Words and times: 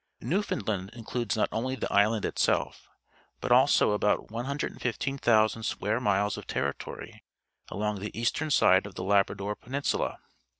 Newfoundland 0.19 0.89
includes 0.93 1.37
not 1.37 1.47
only 1.51 1.75
the 1.75 1.93
island 1.93 2.25
itself, 2.25 2.89
but 3.39 3.51
also 3.51 3.91
about 3.91 4.31
115,000 4.31 5.61
square 5.61 5.99
miles 5.99 6.37
of 6.39 6.47
territory 6.47 7.23
along 7.69 7.99
the 7.99 8.19
eastern 8.19 8.49
side 8.49 8.87
of 8.87 8.95
the 8.95 9.03
Labra 9.03 9.37
dor 9.37 9.55
Peninsula. 9.55 10.17